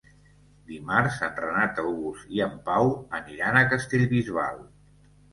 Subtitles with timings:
[0.69, 4.57] Dimarts en Renat August i en Pau aniran a Castellbisbal.